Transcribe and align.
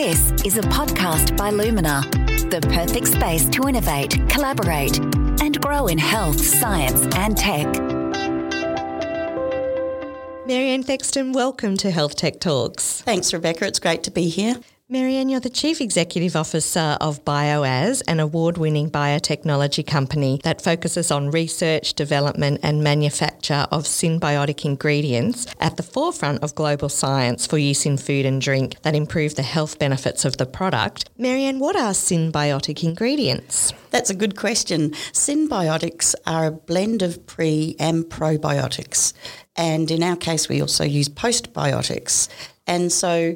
This 0.00 0.30
is 0.44 0.56
a 0.56 0.60
podcast 0.60 1.36
by 1.36 1.50
Lumina, 1.50 2.02
the 2.50 2.60
perfect 2.72 3.08
space 3.08 3.48
to 3.48 3.66
innovate, 3.66 4.12
collaborate, 4.28 4.96
and 5.42 5.60
grow 5.60 5.88
in 5.88 5.98
health, 5.98 6.40
science, 6.40 7.02
and 7.16 7.36
tech. 7.36 7.66
Maryann 10.46 10.84
Thexton, 10.84 11.32
welcome 11.32 11.76
to 11.78 11.90
Health 11.90 12.14
Tech 12.14 12.38
Talks. 12.38 13.02
Thanks, 13.02 13.32
Rebecca. 13.32 13.66
It's 13.66 13.80
great 13.80 14.04
to 14.04 14.12
be 14.12 14.28
here. 14.28 14.60
Maryann, 14.90 15.30
you're 15.30 15.38
the 15.38 15.50
Chief 15.50 15.82
Executive 15.82 16.34
Officer 16.34 16.96
of 16.98 17.22
BioAs, 17.22 18.02
an 18.08 18.20
award 18.20 18.56
winning 18.56 18.90
biotechnology 18.90 19.86
company 19.86 20.40
that 20.44 20.62
focuses 20.62 21.10
on 21.10 21.30
research, 21.30 21.92
development, 21.92 22.60
and 22.62 22.82
manufacture 22.82 23.66
of 23.70 23.84
synbiotic 23.84 24.64
ingredients 24.64 25.46
at 25.60 25.76
the 25.76 25.82
forefront 25.82 26.42
of 26.42 26.54
global 26.54 26.88
science 26.88 27.46
for 27.46 27.58
use 27.58 27.84
in 27.84 27.98
food 27.98 28.24
and 28.24 28.40
drink 28.40 28.80
that 28.80 28.94
improve 28.94 29.34
the 29.34 29.42
health 29.42 29.78
benefits 29.78 30.24
of 30.24 30.38
the 30.38 30.46
product. 30.46 31.10
Maryann, 31.18 31.58
what 31.58 31.76
are 31.76 31.92
synbiotic 31.92 32.82
ingredients? 32.82 33.74
That's 33.90 34.08
a 34.08 34.14
good 34.14 34.38
question. 34.38 34.92
Synbiotics 35.12 36.14
are 36.26 36.46
a 36.46 36.50
blend 36.50 37.02
of 37.02 37.26
pre 37.26 37.76
and 37.78 38.06
probiotics. 38.06 39.12
And 39.54 39.90
in 39.90 40.02
our 40.02 40.16
case, 40.16 40.48
we 40.48 40.62
also 40.62 40.84
use 40.84 41.10
postbiotics. 41.10 42.28
And 42.66 42.92
so 42.92 43.34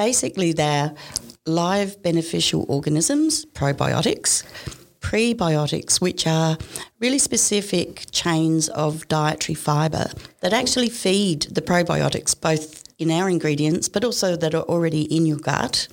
basically 0.00 0.54
they're 0.54 0.94
live 1.44 2.02
beneficial 2.02 2.64
organisms, 2.70 3.44
probiotics, 3.52 4.42
prebiotics, 5.00 6.00
which 6.00 6.26
are 6.26 6.56
really 7.00 7.18
specific 7.18 8.06
chains 8.10 8.70
of 8.70 9.06
dietary 9.08 9.54
fibre 9.54 10.06
that 10.40 10.54
actually 10.54 10.88
feed 10.88 11.42
the 11.56 11.60
probiotics 11.60 12.32
both 12.48 12.82
in 12.98 13.10
our 13.10 13.28
ingredients 13.28 13.90
but 13.90 14.02
also 14.02 14.36
that 14.36 14.54
are 14.54 14.68
already 14.72 15.02
in 15.14 15.26
your 15.26 15.36
gut. 15.36 15.86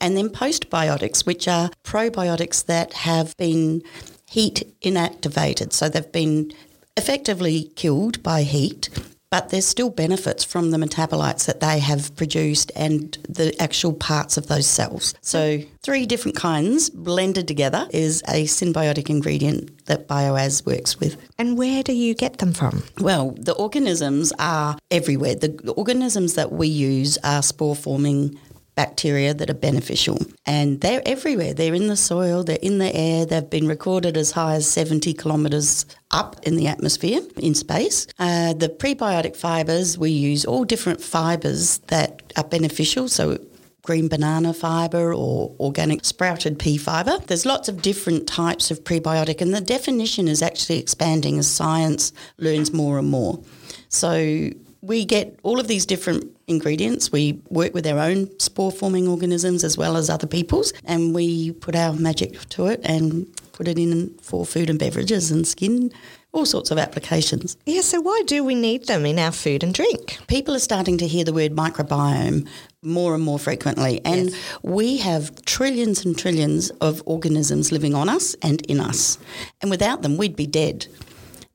And 0.00 0.16
then 0.16 0.28
postbiotics, 0.28 1.26
which 1.26 1.48
are 1.48 1.68
probiotics 1.82 2.64
that 2.66 2.92
have 2.92 3.36
been 3.38 3.82
heat 4.30 4.72
inactivated. 4.82 5.72
So 5.72 5.88
they've 5.88 6.12
been 6.12 6.52
effectively 6.96 7.72
killed 7.74 8.22
by 8.22 8.44
heat 8.44 8.88
but 9.30 9.50
there's 9.50 9.66
still 9.66 9.90
benefits 9.90 10.44
from 10.44 10.70
the 10.70 10.78
metabolites 10.78 11.46
that 11.46 11.60
they 11.60 11.78
have 11.78 12.14
produced 12.16 12.72
and 12.74 13.18
the 13.28 13.54
actual 13.60 13.92
parts 13.92 14.36
of 14.36 14.46
those 14.46 14.66
cells. 14.66 15.14
So, 15.20 15.60
three 15.82 16.06
different 16.06 16.36
kinds 16.36 16.90
blended 16.90 17.46
together 17.48 17.88
is 17.90 18.22
a 18.28 18.44
synbiotic 18.44 19.10
ingredient 19.10 19.86
that 19.86 20.08
BioAs 20.08 20.64
works 20.64 20.98
with. 20.98 21.16
And 21.38 21.58
where 21.58 21.82
do 21.82 21.92
you 21.92 22.14
get 22.14 22.38
them 22.38 22.52
from? 22.52 22.82
Well, 22.98 23.32
the 23.32 23.54
organisms 23.54 24.32
are 24.38 24.78
everywhere. 24.90 25.34
The, 25.34 25.48
the 25.48 25.72
organisms 25.72 26.34
that 26.34 26.52
we 26.52 26.68
use 26.68 27.18
are 27.24 27.42
spore 27.42 27.76
forming 27.76 28.38
bacteria 28.78 29.34
that 29.34 29.50
are 29.50 29.60
beneficial. 29.68 30.18
And 30.46 30.80
they're 30.82 31.02
everywhere. 31.04 31.52
They're 31.52 31.74
in 31.74 31.88
the 31.88 31.96
soil, 31.96 32.44
they're 32.44 32.66
in 32.70 32.78
the 32.78 32.94
air, 32.94 33.26
they've 33.26 33.50
been 33.50 33.66
recorded 33.66 34.16
as 34.16 34.30
high 34.30 34.54
as 34.54 34.70
70 34.70 35.14
kilometres 35.14 35.84
up 36.12 36.36
in 36.44 36.54
the 36.54 36.68
atmosphere 36.68 37.20
in 37.38 37.56
space. 37.56 38.06
Uh, 38.20 38.52
the 38.52 38.68
prebiotic 38.68 39.34
fibres, 39.34 39.98
we 39.98 40.10
use 40.10 40.44
all 40.44 40.64
different 40.64 41.00
fibres 41.00 41.78
that 41.88 42.32
are 42.36 42.44
beneficial. 42.44 43.08
So 43.08 43.38
green 43.82 44.06
banana 44.06 44.54
fibre 44.54 45.12
or 45.12 45.56
organic 45.58 46.04
sprouted 46.04 46.60
pea 46.60 46.78
fibre. 46.78 47.18
There's 47.26 47.44
lots 47.44 47.68
of 47.68 47.82
different 47.82 48.28
types 48.28 48.70
of 48.70 48.84
prebiotic, 48.84 49.40
and 49.40 49.52
the 49.52 49.60
definition 49.60 50.28
is 50.28 50.40
actually 50.40 50.78
expanding 50.78 51.36
as 51.40 51.48
science 51.48 52.12
learns 52.36 52.72
more 52.72 53.00
and 53.00 53.08
more. 53.08 53.42
So 53.88 54.50
we 54.80 55.04
get 55.04 55.38
all 55.42 55.58
of 55.58 55.68
these 55.68 55.86
different 55.86 56.36
ingredients. 56.46 57.10
We 57.10 57.40
work 57.50 57.74
with 57.74 57.86
our 57.86 57.98
own 57.98 58.38
spore 58.38 58.72
forming 58.72 59.08
organisms 59.08 59.64
as 59.64 59.76
well 59.76 59.96
as 59.96 60.08
other 60.08 60.26
people's, 60.26 60.72
and 60.84 61.14
we 61.14 61.52
put 61.52 61.74
our 61.74 61.92
magic 61.94 62.38
to 62.50 62.66
it 62.66 62.80
and 62.84 63.26
put 63.52 63.68
it 63.68 63.78
in 63.78 64.14
for 64.22 64.46
food 64.46 64.70
and 64.70 64.78
beverages 64.78 65.30
and 65.30 65.46
skin. 65.46 65.92
All 66.32 66.44
sorts 66.44 66.70
of 66.70 66.76
applications. 66.76 67.56
Yeah, 67.64 67.80
so 67.80 68.02
why 68.02 68.22
do 68.26 68.44
we 68.44 68.54
need 68.54 68.86
them 68.86 69.06
in 69.06 69.18
our 69.18 69.32
food 69.32 69.64
and 69.64 69.72
drink? 69.72 70.18
People 70.26 70.54
are 70.54 70.60
starting 70.60 70.98
to 70.98 71.06
hear 71.06 71.24
the 71.24 71.32
word 71.32 71.52
microbiome 71.52 72.46
more 72.82 73.14
and 73.14 73.24
more 73.24 73.38
frequently. 73.38 74.02
And 74.04 74.30
yes. 74.30 74.58
we 74.62 74.98
have 74.98 75.42
trillions 75.46 76.04
and 76.04 76.16
trillions 76.16 76.68
of 76.82 77.02
organisms 77.06 77.72
living 77.72 77.94
on 77.94 78.10
us 78.10 78.36
and 78.42 78.60
in 78.66 78.78
us. 78.78 79.16
And 79.62 79.70
without 79.70 80.02
them, 80.02 80.18
we'd 80.18 80.36
be 80.36 80.46
dead 80.46 80.86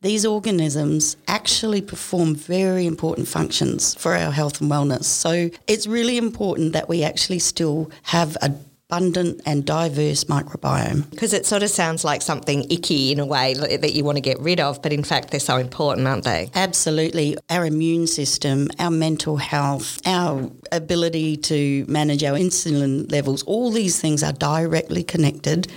these 0.03 0.25
organisms 0.25 1.17
actually 1.27 1.81
perform 1.81 2.35
very 2.35 2.85
important 2.85 3.27
functions 3.27 3.95
for 3.95 4.13
our 4.13 4.31
health 4.31 4.61
and 4.61 4.69
wellness. 4.69 5.05
So 5.05 5.49
it's 5.67 5.87
really 5.87 6.17
important 6.17 6.73
that 6.73 6.87
we 6.87 7.03
actually 7.03 7.39
still 7.39 7.89
have 8.03 8.37
a 8.41 8.53
abundant 8.93 9.41
and 9.47 9.65
diverse 9.65 10.25
microbiome. 10.25 11.09
Because 11.09 11.33
it 11.33 11.47
sort 11.47 11.63
of 11.63 11.69
sounds 11.69 12.03
like 12.03 12.21
something 12.21 12.69
icky 12.69 13.11
in 13.11 13.19
a 13.19 13.25
way 13.25 13.55
that 13.55 13.93
you 13.93 14.03
want 14.03 14.17
to 14.17 14.21
get 14.21 14.39
rid 14.39 14.59
of, 14.59 14.83
but 14.83 14.93
in 14.93 15.03
fact 15.03 15.31
they're 15.31 15.39
so 15.39 15.57
important, 15.57 16.05
aren't 16.05 16.23
they? 16.23 16.51
Absolutely. 16.53 17.35
Our 17.49 17.65
immune 17.65 18.05
system, 18.05 18.67
our 18.77 18.91
mental 18.91 19.37
health, 19.37 19.99
our 20.05 20.51
ability 20.71 21.37
to 21.37 21.85
manage 21.87 22.23
our 22.23 22.37
insulin 22.37 23.11
levels, 23.11 23.41
all 23.43 23.71
these 23.71 23.99
things 23.99 24.21
are 24.21 24.33
directly 24.33 25.03
connected 25.03 25.71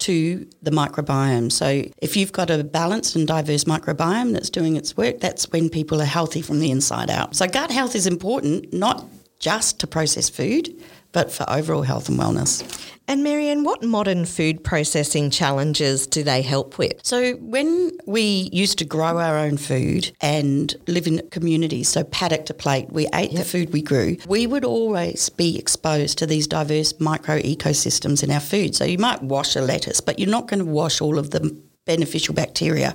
to 0.00 0.46
the 0.62 0.70
microbiome. 0.70 1.50
So 1.52 1.84
if 1.98 2.16
you've 2.16 2.32
got 2.32 2.50
a 2.50 2.64
balanced 2.64 3.16
and 3.16 3.26
diverse 3.26 3.64
microbiome 3.64 4.32
that's 4.32 4.50
doing 4.50 4.76
its 4.76 4.96
work, 4.96 5.20
that's 5.20 5.50
when 5.52 5.68
people 5.68 6.00
are 6.00 6.06
healthy 6.06 6.42
from 6.42 6.58
the 6.58 6.70
inside 6.70 7.10
out. 7.10 7.36
So 7.36 7.46
gut 7.46 7.70
health 7.70 7.94
is 7.94 8.06
important, 8.06 8.72
not 8.72 9.04
just 9.38 9.80
to 9.80 9.86
process 9.86 10.28
food, 10.28 10.68
but 11.12 11.30
for 11.32 11.48
overall 11.48 11.82
health 11.82 12.08
and 12.08 12.18
wellness. 12.18 12.62
And 13.10 13.26
Maryann, 13.26 13.64
what 13.64 13.82
modern 13.82 14.24
food 14.24 14.62
processing 14.62 15.30
challenges 15.30 16.06
do 16.06 16.22
they 16.22 16.42
help 16.42 16.78
with? 16.78 17.04
So 17.04 17.32
when 17.38 17.90
we 18.06 18.48
used 18.52 18.78
to 18.78 18.84
grow 18.84 19.18
our 19.18 19.36
own 19.36 19.56
food 19.56 20.12
and 20.20 20.72
live 20.86 21.08
in 21.08 21.28
communities, 21.30 21.88
so 21.88 22.04
paddock 22.04 22.46
to 22.46 22.54
plate, 22.54 22.92
we 22.92 23.08
ate 23.12 23.32
yep. 23.32 23.40
the 23.40 23.44
food 23.44 23.72
we 23.72 23.82
grew, 23.82 24.16
we 24.28 24.46
would 24.46 24.64
always 24.64 25.28
be 25.28 25.58
exposed 25.58 26.18
to 26.18 26.26
these 26.26 26.46
diverse 26.46 27.00
micro 27.00 27.40
ecosystems 27.40 28.22
in 28.22 28.30
our 28.30 28.38
food. 28.38 28.76
So 28.76 28.84
you 28.84 28.98
might 28.98 29.20
wash 29.24 29.56
a 29.56 29.60
lettuce, 29.60 30.00
but 30.00 30.20
you're 30.20 30.28
not 30.28 30.46
going 30.46 30.60
to 30.60 30.70
wash 30.70 31.00
all 31.00 31.18
of 31.18 31.30
the 31.30 31.60
beneficial 31.86 32.32
bacteria 32.32 32.92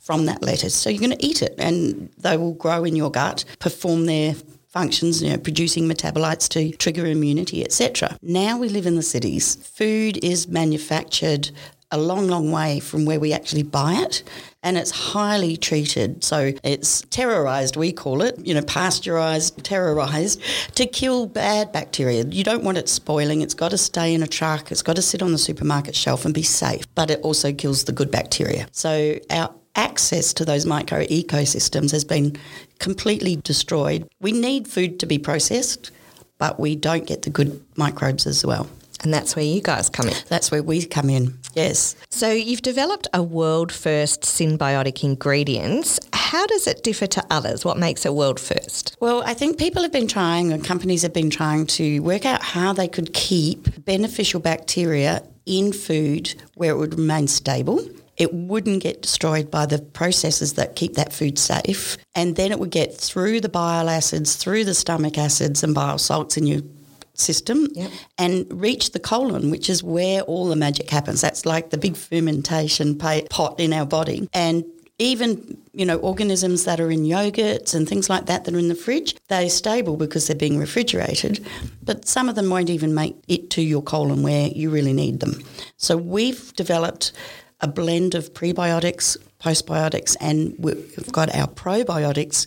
from 0.00 0.24
that 0.24 0.42
lettuce. 0.42 0.74
So 0.74 0.88
you're 0.88 1.06
going 1.06 1.18
to 1.18 1.22
eat 1.22 1.42
it 1.42 1.54
and 1.58 2.08
they 2.16 2.38
will 2.38 2.54
grow 2.54 2.84
in 2.84 2.96
your 2.96 3.10
gut, 3.10 3.44
perform 3.58 4.06
their 4.06 4.34
functions, 4.68 5.22
you 5.22 5.30
know, 5.30 5.38
producing 5.38 5.88
metabolites 5.88 6.48
to 6.50 6.72
trigger 6.76 7.06
immunity, 7.06 7.64
etc. 7.64 8.16
Now 8.22 8.58
we 8.58 8.68
live 8.68 8.86
in 8.86 8.96
the 8.96 9.02
cities. 9.02 9.56
Food 9.56 10.22
is 10.22 10.46
manufactured 10.48 11.50
a 11.90 11.98
long, 11.98 12.28
long 12.28 12.50
way 12.50 12.80
from 12.80 13.06
where 13.06 13.18
we 13.18 13.32
actually 13.32 13.62
buy 13.62 13.94
it. 13.94 14.22
And 14.62 14.76
it's 14.76 14.90
highly 14.90 15.56
treated. 15.56 16.22
So 16.22 16.52
it's 16.62 17.00
terrorized, 17.02 17.76
we 17.76 17.92
call 17.92 18.22
it, 18.22 18.38
you 18.44 18.52
know, 18.52 18.62
pasteurized, 18.62 19.64
terrorized 19.64 20.42
to 20.74 20.84
kill 20.84 21.26
bad 21.26 21.72
bacteria. 21.72 22.24
You 22.24 22.44
don't 22.44 22.64
want 22.64 22.76
it 22.76 22.88
spoiling. 22.88 23.40
It's 23.40 23.54
got 23.54 23.70
to 23.70 23.78
stay 23.78 24.12
in 24.12 24.22
a 24.22 24.26
truck. 24.26 24.70
It's 24.70 24.82
got 24.82 24.96
to 24.96 25.02
sit 25.02 25.22
on 25.22 25.32
the 25.32 25.38
supermarket 25.38 25.94
shelf 25.94 26.24
and 26.24 26.34
be 26.34 26.42
safe. 26.42 26.92
But 26.94 27.10
it 27.10 27.20
also 27.20 27.52
kills 27.52 27.84
the 27.84 27.92
good 27.92 28.10
bacteria. 28.10 28.66
So 28.72 29.18
our 29.30 29.54
access 29.78 30.34
to 30.34 30.44
those 30.44 30.66
micro 30.66 31.04
ecosystems 31.04 31.92
has 31.92 32.04
been 32.04 32.36
completely 32.80 33.36
destroyed. 33.36 34.06
We 34.20 34.32
need 34.32 34.68
food 34.68 35.00
to 35.00 35.06
be 35.06 35.18
processed, 35.18 35.92
but 36.36 36.60
we 36.60 36.76
don't 36.76 37.06
get 37.06 37.22
the 37.22 37.30
good 37.30 37.64
microbes 37.76 38.26
as 38.26 38.44
well. 38.44 38.68
And 39.04 39.14
that's 39.14 39.36
where 39.36 39.44
you 39.44 39.62
guys 39.62 39.88
come 39.88 40.08
in. 40.08 40.14
That's 40.26 40.50
where 40.50 40.62
we 40.62 40.84
come 40.84 41.08
in, 41.08 41.38
yes. 41.54 41.94
So 42.10 42.32
you've 42.32 42.62
developed 42.62 43.06
a 43.14 43.22
world 43.22 43.70
first 43.70 44.22
synbiotic 44.22 45.04
ingredients. 45.04 46.00
How 46.12 46.44
does 46.46 46.66
it 46.66 46.82
differ 46.82 47.06
to 47.06 47.24
others? 47.30 47.64
What 47.64 47.78
makes 47.78 48.04
it 48.04 48.12
world 48.12 48.40
first? 48.40 48.96
Well, 48.98 49.22
I 49.24 49.34
think 49.34 49.56
people 49.56 49.82
have 49.82 49.92
been 49.92 50.08
trying, 50.08 50.52
and 50.52 50.64
companies 50.64 51.02
have 51.02 51.14
been 51.14 51.30
trying 51.30 51.66
to 51.78 52.00
work 52.00 52.26
out 52.26 52.42
how 52.42 52.72
they 52.72 52.88
could 52.88 53.14
keep 53.14 53.84
beneficial 53.84 54.40
bacteria 54.40 55.22
in 55.46 55.72
food 55.72 56.34
where 56.56 56.72
it 56.72 56.78
would 56.78 56.98
remain 56.98 57.28
stable 57.28 57.88
it 58.18 58.34
wouldn't 58.34 58.82
get 58.82 59.02
destroyed 59.02 59.50
by 59.50 59.64
the 59.64 59.78
processes 59.78 60.54
that 60.54 60.76
keep 60.76 60.94
that 60.94 61.12
food 61.12 61.38
safe. 61.38 61.96
And 62.14 62.36
then 62.36 62.50
it 62.50 62.58
would 62.58 62.70
get 62.70 62.94
through 62.94 63.40
the 63.40 63.48
bile 63.48 63.88
acids, 63.88 64.34
through 64.34 64.64
the 64.64 64.74
stomach 64.74 65.16
acids 65.16 65.62
and 65.62 65.74
bile 65.74 65.98
salts 65.98 66.36
in 66.36 66.46
your 66.46 66.62
system 67.14 67.68
yep. 67.74 67.90
and 68.16 68.46
reach 68.50 68.92
the 68.92 69.00
colon, 69.00 69.50
which 69.50 69.70
is 69.70 69.82
where 69.82 70.22
all 70.22 70.48
the 70.48 70.56
magic 70.56 70.90
happens. 70.90 71.20
That's 71.20 71.46
like 71.46 71.70
the 71.70 71.78
big 71.78 71.96
fermentation 71.96 72.96
pot 72.96 73.58
in 73.58 73.72
our 73.72 73.86
body. 73.86 74.28
And 74.32 74.64
even 74.98 75.56
you 75.72 75.86
know 75.86 75.96
organisms 75.98 76.64
that 76.64 76.80
are 76.80 76.90
in 76.90 77.04
yogurts 77.04 77.72
and 77.72 77.88
things 77.88 78.10
like 78.10 78.26
that 78.26 78.44
that 78.44 78.54
are 78.54 78.58
in 78.58 78.66
the 78.66 78.74
fridge 78.74 79.14
they're 79.28 79.48
stable 79.48 79.96
because 79.96 80.26
they're 80.26 80.36
being 80.36 80.58
refrigerated 80.58 81.46
but 81.84 82.04
some 82.04 82.28
of 82.28 82.34
them 82.34 82.50
won't 82.50 82.68
even 82.68 82.94
make 82.94 83.16
it 83.28 83.48
to 83.48 83.62
your 83.62 83.80
colon 83.80 84.24
where 84.24 84.48
you 84.48 84.70
really 84.70 84.92
need 84.92 85.20
them 85.20 85.40
so 85.76 85.96
we've 85.96 86.52
developed 86.54 87.12
a 87.60 87.68
blend 87.68 88.14
of 88.14 88.32
prebiotics, 88.34 89.16
postbiotics, 89.40 90.16
and 90.20 90.54
we've 90.58 91.12
got 91.12 91.34
our 91.34 91.48
probiotics 91.48 92.46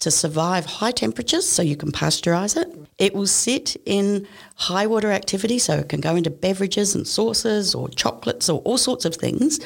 to 0.00 0.10
survive 0.10 0.64
high 0.64 0.90
temperatures 0.90 1.46
so 1.46 1.62
you 1.62 1.76
can 1.76 1.92
pasteurize 1.92 2.56
it. 2.56 2.68
It 2.98 3.14
will 3.14 3.26
sit 3.26 3.76
in 3.84 4.26
high 4.56 4.86
water 4.86 5.12
activity, 5.12 5.58
so 5.58 5.74
it 5.74 5.88
can 5.88 6.00
go 6.00 6.16
into 6.16 6.30
beverages 6.30 6.94
and 6.94 7.06
sauces 7.06 7.74
or 7.74 7.88
chocolates 7.90 8.48
or 8.48 8.60
all 8.60 8.78
sorts 8.78 9.04
of 9.04 9.14
things. 9.14 9.60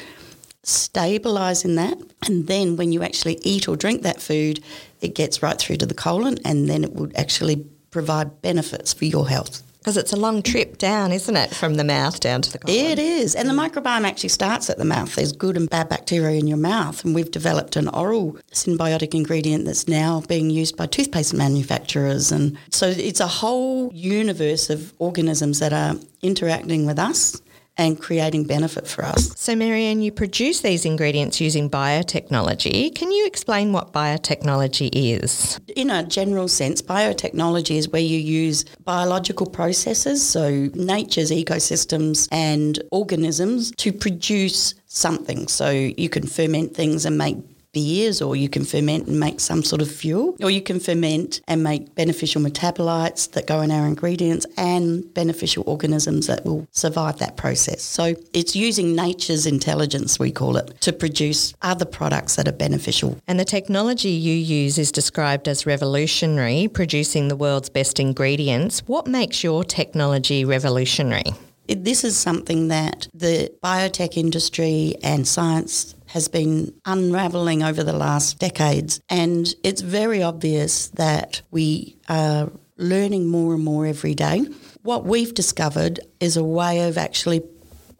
stabilizing 0.65 1.75
that, 1.75 1.97
and 2.25 2.47
then 2.47 2.75
when 2.75 2.91
you 2.91 3.03
actually 3.03 3.37
eat 3.43 3.67
or 3.67 3.75
drink 3.75 4.01
that 4.01 4.21
food, 4.21 4.63
it 5.01 5.13
gets 5.13 5.43
right 5.43 5.57
through 5.59 5.77
to 5.77 5.85
the 5.85 5.93
colon, 5.93 6.37
and 6.43 6.67
then 6.67 6.83
it 6.83 6.93
would 6.93 7.15
actually 7.15 7.57
provide 7.91 8.41
benefits 8.41 8.93
for 8.93 9.05
your 9.05 9.29
health. 9.29 9.61
Because 9.85 9.97
it's 9.97 10.13
a 10.13 10.15
long 10.15 10.41
trip 10.41 10.79
down, 10.79 11.11
isn't 11.11 11.37
it, 11.37 11.53
from 11.53 11.75
the 11.75 11.83
mouth 11.83 12.19
down 12.19 12.41
to 12.41 12.51
the 12.51 12.57
colon? 12.57 12.75
It 12.75 12.97
is. 12.97 13.35
And 13.35 13.47
the 13.47 13.53
microbiome 13.53 14.03
actually 14.03 14.29
starts 14.29 14.67
at 14.67 14.79
the 14.79 14.83
mouth. 14.83 15.13
There's 15.13 15.31
good 15.31 15.55
and 15.55 15.69
bad 15.69 15.89
bacteria 15.89 16.39
in 16.39 16.47
your 16.47 16.57
mouth. 16.57 17.05
And 17.05 17.13
we've 17.13 17.29
developed 17.29 17.75
an 17.75 17.89
oral 17.89 18.35
synbiotic 18.51 19.13
ingredient 19.13 19.65
that's 19.65 19.87
now 19.87 20.21
being 20.21 20.49
used 20.49 20.75
by 20.75 20.87
toothpaste 20.87 21.35
manufacturers. 21.35 22.31
And 22.31 22.57
so 22.71 22.87
it's 22.87 23.19
a 23.19 23.27
whole 23.27 23.91
universe 23.93 24.71
of 24.71 24.91
organisms 24.97 25.59
that 25.59 25.71
are 25.71 25.93
interacting 26.23 26.87
with 26.87 26.97
us 26.97 27.39
and 27.77 27.99
creating 27.99 28.45
benefit 28.45 28.87
for 28.87 29.03
us. 29.03 29.33
So, 29.39 29.53
Maryann, 29.53 30.01
you 30.01 30.11
produce 30.11 30.61
these 30.61 30.85
ingredients 30.85 31.41
using 31.41 31.69
biotechnology. 31.69 32.93
Can 32.95 33.11
you 33.11 33.25
explain 33.25 33.73
what 33.73 33.91
biotechnology 33.91 34.89
is? 34.93 35.59
In 35.75 35.89
a 35.89 36.03
general 36.03 36.47
sense, 36.47 36.81
biotechnology 36.81 37.75
is 37.75 37.89
where 37.89 38.01
you 38.01 38.17
use 38.17 38.63
biological 38.83 39.47
processes, 39.47 40.27
so 40.27 40.69
nature's 40.73 41.31
ecosystems 41.31 42.27
and 42.31 42.81
organisms, 42.91 43.71
to 43.77 43.91
produce 43.91 44.75
something. 44.85 45.47
So, 45.47 45.69
you 45.69 46.09
can 46.09 46.25
ferment 46.27 46.75
things 46.75 47.05
and 47.05 47.17
make 47.17 47.37
beers, 47.75 48.21
or 48.21 48.37
you 48.37 48.47
can 48.47 48.63
ferment 48.63 49.05
and 49.07 49.19
make 49.19 49.41
some 49.41 49.61
sort 49.61 49.81
of 49.81 49.91
fuel, 49.91 50.35
or 50.41 50.49
you 50.49 50.61
can 50.61 50.79
ferment 50.79 51.41
and 51.47 51.61
make 51.61 51.93
beneficial 51.93 52.41
metabolites 52.41 53.29
that 53.33 53.45
go 53.45 53.59
in 53.61 53.69
our 53.69 53.85
ingredients 53.85 54.45
and 54.57 55.13
beneficial 55.13 55.63
organisms 55.67 56.27
that 56.27 56.45
will 56.45 56.65
survive 56.71 57.19
that 57.19 57.35
process. 57.35 57.81
So 57.83 58.15
it's 58.33 58.55
using 58.55 58.95
nature's 58.95 59.45
intelligence, 59.45 60.17
we 60.17 60.31
call 60.31 60.55
it, 60.55 60.79
to 60.81 60.93
produce 60.93 61.53
other 61.61 61.85
products 61.85 62.37
that 62.37 62.47
are 62.47 62.53
beneficial. 62.53 63.19
And 63.27 63.37
the 63.37 63.45
technology 63.45 64.09
you 64.09 64.33
use 64.33 64.77
is 64.77 64.89
described 64.91 65.49
as 65.49 65.65
revolutionary, 65.65 66.69
producing 66.69 67.27
the 67.27 67.35
world's 67.35 67.69
best 67.69 67.99
ingredients. 67.99 68.79
What 68.87 69.05
makes 69.05 69.43
your 69.43 69.65
technology 69.65 70.45
revolutionary? 70.45 71.33
This 71.67 72.03
is 72.03 72.15
something 72.15 72.67
that 72.67 73.07
the 73.13 73.51
biotech 73.63 74.17
industry 74.17 74.95
and 75.03 75.27
science 75.27 75.95
has 76.15 76.29
been 76.29 76.73
unravelling 76.85 77.61
over 77.61 77.83
the 77.83 77.91
last 77.91 78.39
decades. 78.39 79.01
And 79.09 79.53
it's 79.65 79.81
very 79.81 80.23
obvious 80.23 80.87
that 80.91 81.41
we 81.51 81.97
are 82.07 82.49
learning 82.77 83.27
more 83.27 83.53
and 83.53 83.65
more 83.65 83.85
every 83.85 84.15
day. 84.15 84.45
What 84.81 85.03
we've 85.03 85.33
discovered 85.33 85.99
is 86.21 86.37
a 86.37 86.43
way 86.43 86.87
of 86.87 86.97
actually 86.97 87.43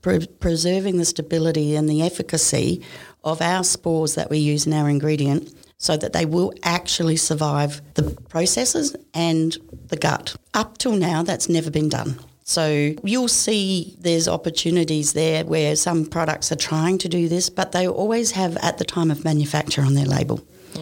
pre- 0.02 0.28
preserving 0.28 0.98
the 0.98 1.04
stability 1.04 1.76
and 1.76 1.90
the 1.90 2.04
efficacy 2.04 2.82
of 3.26 3.42
our 3.42 3.66
spores 3.66 4.16
that 4.16 4.30
we 4.30 4.38
use 4.38 4.66
in 4.66 4.72
our 4.72 4.90
ingredient 4.90 5.54
so 5.78 5.98
that 5.98 6.14
they 6.14 6.26
will 6.26 6.54
actually 6.64 7.18
survive 7.18 7.82
the 7.96 8.12
processes 8.30 8.96
and 9.14 9.58
the 9.88 9.98
gut. 9.98 10.38
Up 10.54 10.78
till 10.78 10.96
now, 10.96 11.22
that's 11.22 11.50
never 11.50 11.70
been 11.70 11.90
done. 11.90 12.18
So 12.48 12.94
you'll 13.04 13.28
see 13.28 13.96
there's 14.00 14.28
opportunities 14.28 15.14
there 15.14 15.44
where 15.44 15.76
some 15.76 16.06
products 16.06 16.52
are 16.52 16.56
trying 16.56 17.00
to 17.00 17.10
do 17.10 17.28
this, 17.28 17.50
but 17.50 17.72
they 17.72 17.88
always 17.88 18.32
have 18.32 18.56
at 18.58 18.78
the 18.78 18.86
time 18.86 19.10
of 19.10 19.26
manufacture 19.26 19.82
on 19.82 19.96
their 19.96 20.06
label, 20.06 20.38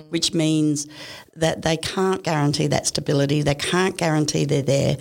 which 0.09 0.33
means 0.33 0.87
that 1.37 1.61
they 1.61 1.77
can't 1.77 2.21
guarantee 2.21 2.67
that 2.67 2.85
stability, 2.85 3.41
they 3.41 3.55
can't 3.55 3.97
guarantee 3.97 4.43
they're 4.43 4.61
there 4.61 4.97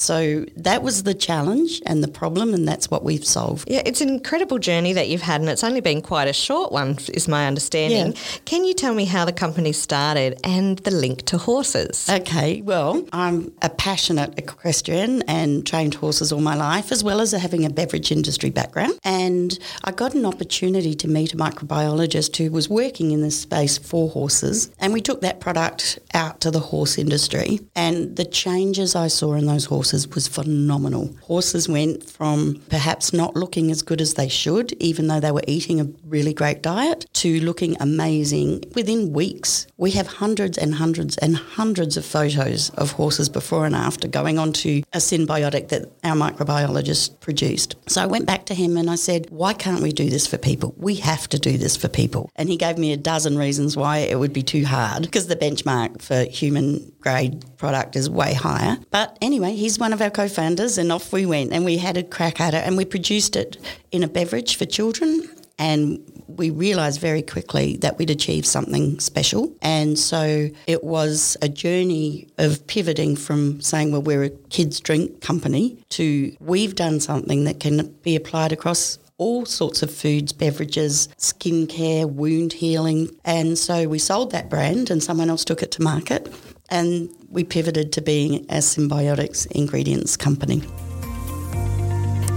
so 0.00 0.44
that 0.56 0.84
was 0.84 1.02
the 1.02 1.12
challenge 1.12 1.82
and 1.84 2.04
the 2.04 2.08
problem, 2.08 2.54
and 2.54 2.68
that's 2.68 2.88
what 2.88 3.02
we've 3.02 3.24
solved. 3.24 3.68
Yeah, 3.68 3.82
it's 3.84 4.00
an 4.00 4.08
incredible 4.08 4.60
journey 4.60 4.92
that 4.92 5.08
you've 5.08 5.22
had, 5.22 5.40
and 5.40 5.50
it's 5.50 5.64
only 5.64 5.80
been 5.80 6.02
quite 6.02 6.28
a 6.28 6.32
short 6.32 6.70
one, 6.70 6.98
is 7.12 7.26
my 7.26 7.48
understanding. 7.48 8.12
Yeah. 8.12 8.20
Can 8.44 8.64
you 8.64 8.74
tell 8.74 8.94
me 8.94 9.06
how 9.06 9.24
the 9.24 9.32
company 9.32 9.72
started 9.72 10.38
and 10.44 10.78
the 10.78 10.92
link 10.92 11.24
to 11.26 11.38
horses? 11.38 12.08
Okay, 12.08 12.62
well, 12.62 13.04
I'm 13.12 13.52
a 13.60 13.68
passionate 13.68 14.38
equestrian 14.38 15.22
and 15.22 15.66
trained 15.66 15.94
horses 15.94 16.30
all 16.30 16.40
my 16.40 16.54
life, 16.54 16.92
as 16.92 17.02
well 17.02 17.20
as 17.20 17.32
having 17.32 17.64
a 17.64 17.70
beverage 17.70 18.12
industry 18.12 18.50
background. 18.50 18.96
And 19.02 19.58
I 19.82 19.90
got 19.90 20.14
an 20.14 20.24
opportunity 20.24 20.94
to 20.94 21.08
meet 21.08 21.34
a 21.34 21.36
microbiologist 21.36 22.36
who 22.36 22.52
was 22.52 22.68
working 22.68 23.10
in 23.10 23.22
this 23.22 23.40
space 23.40 23.78
for 23.78 24.08
horses, 24.08 24.70
and 24.78 24.92
we 24.92 25.00
took 25.00 25.22
that 25.22 25.40
product 25.40 25.98
out 26.14 26.40
to 26.42 26.52
the 26.52 26.60
horse 26.60 26.98
industry. 26.98 27.58
And 27.74 28.14
the 28.14 28.24
changes 28.24 28.94
I 28.94 29.08
saw 29.08 29.34
in 29.34 29.46
those 29.46 29.64
horses 29.64 29.87
horses 29.88 30.08
was 30.08 30.28
phenomenal. 30.28 31.16
Horses 31.22 31.66
went 31.66 32.04
from 32.04 32.60
perhaps 32.68 33.14
not 33.14 33.34
looking 33.34 33.70
as 33.70 33.80
good 33.80 34.02
as 34.02 34.14
they 34.14 34.28
should, 34.28 34.70
even 34.74 35.06
though 35.06 35.18
they 35.18 35.30
were 35.30 35.48
eating 35.48 35.80
a 35.80 35.88
really 36.04 36.34
great 36.34 36.62
diet, 36.62 37.06
to 37.14 37.40
looking 37.40 37.74
amazing 37.80 38.64
within 38.74 39.14
weeks. 39.14 39.66
We 39.78 39.92
have 39.92 40.06
hundreds 40.06 40.58
and 40.58 40.74
hundreds 40.74 41.16
and 41.16 41.36
hundreds 41.36 41.96
of 41.96 42.04
photos 42.04 42.68
of 42.70 42.92
horses 42.92 43.30
before 43.30 43.64
and 43.64 43.74
after 43.74 44.08
going 44.08 44.38
on 44.38 44.52
to 44.64 44.82
a 44.92 44.98
synbiotic 44.98 45.68
that 45.68 45.90
our 46.04 46.14
microbiologist 46.14 47.20
produced. 47.20 47.76
So 47.86 48.02
I 48.02 48.06
went 48.06 48.26
back 48.26 48.44
to 48.46 48.54
him 48.54 48.76
and 48.76 48.90
I 48.90 48.96
said, 48.96 49.30
Why 49.30 49.54
can't 49.54 49.82
we 49.82 49.92
do 49.92 50.10
this 50.10 50.26
for 50.26 50.36
people? 50.36 50.74
We 50.76 50.96
have 50.96 51.28
to 51.30 51.38
do 51.38 51.56
this 51.56 51.78
for 51.78 51.88
people. 51.88 52.30
And 52.36 52.50
he 52.50 52.58
gave 52.58 52.76
me 52.76 52.92
a 52.92 52.98
dozen 52.98 53.38
reasons 53.38 53.74
why 53.74 53.98
it 53.98 54.18
would 54.18 54.34
be 54.34 54.42
too 54.42 54.66
hard 54.66 55.04
because 55.04 55.28
the 55.28 55.36
benchmark 55.36 56.02
for 56.02 56.24
human 56.24 56.92
grade 57.08 57.42
product 57.56 57.96
is 57.96 58.10
way 58.10 58.34
higher. 58.34 58.76
But 58.90 59.16
anyway, 59.22 59.54
he's 59.54 59.78
one 59.78 59.92
of 59.94 60.02
our 60.02 60.10
co 60.10 60.28
founders, 60.28 60.76
and 60.76 60.92
off 60.92 61.10
we 61.12 61.24
went 61.24 61.52
and 61.52 61.64
we 61.64 61.78
had 61.78 61.96
a 61.96 62.02
crack 62.02 62.38
at 62.40 62.52
it 62.52 62.66
and 62.66 62.76
we 62.76 62.84
produced 62.84 63.34
it 63.34 63.56
in 63.90 64.02
a 64.02 64.08
beverage 64.08 64.56
for 64.56 64.66
children. 64.66 65.28
And 65.60 66.00
we 66.28 66.50
realised 66.50 67.00
very 67.00 67.22
quickly 67.22 67.78
that 67.78 67.98
we'd 67.98 68.10
achieved 68.10 68.46
something 68.46 69.00
special. 69.00 69.52
And 69.60 69.98
so 69.98 70.50
it 70.68 70.84
was 70.84 71.36
a 71.42 71.48
journey 71.48 72.28
of 72.38 72.64
pivoting 72.68 73.16
from 73.16 73.60
saying, 73.60 73.90
well, 73.90 74.02
we're 74.02 74.24
a 74.24 74.30
kids' 74.50 74.78
drink 74.78 75.20
company 75.20 75.78
to 75.90 76.36
we've 76.38 76.76
done 76.76 77.00
something 77.00 77.42
that 77.44 77.58
can 77.58 77.92
be 78.02 78.14
applied 78.14 78.52
across 78.52 78.98
all 79.16 79.44
sorts 79.44 79.82
of 79.82 79.90
foods, 79.90 80.32
beverages, 80.32 81.08
skincare, 81.18 82.08
wound 82.08 82.52
healing. 82.52 83.10
And 83.24 83.58
so 83.58 83.88
we 83.88 83.98
sold 83.98 84.30
that 84.30 84.48
brand 84.48 84.90
and 84.90 85.02
someone 85.02 85.28
else 85.28 85.44
took 85.44 85.60
it 85.60 85.72
to 85.72 85.82
market 85.82 86.32
and 86.70 87.10
we 87.30 87.44
pivoted 87.44 87.92
to 87.92 88.00
being 88.00 88.46
a 88.46 88.58
synbiotics 88.58 89.46
ingredients 89.52 90.16
company. 90.16 90.62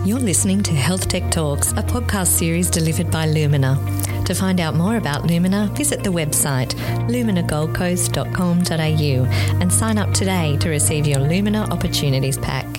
You're 0.04 0.20
listening 0.20 0.64
to 0.64 0.72
Health 0.72 1.10
Tech 1.10 1.30
Talks, 1.30 1.74
a 1.74 1.84
podcast 1.84 2.28
series 2.28 2.72
delivered 2.72 3.12
by 3.12 3.28
Lumina. 3.28 3.78
To 4.26 4.34
find 4.34 4.60
out 4.60 4.74
more 4.76 4.98
about 4.98 5.28
Lumina, 5.28 5.70
visit 5.76 6.04
the 6.04 6.10
website 6.10 6.74
luminagoldcoast.com.au 7.08 9.62
and 9.62 9.72
sign 9.72 9.98
up 9.98 10.14
today 10.14 10.58
to 10.58 10.70
receive 10.70 11.06
your 11.06 11.20
Lumina 11.20 11.68
Opportunities 11.70 12.38
Pack. 12.38 12.71